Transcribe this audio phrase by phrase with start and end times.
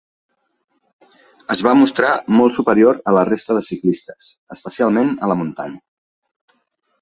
[1.55, 5.81] Es va mostrar molt superior a la resta de ciclistes, especialment a la muntanya.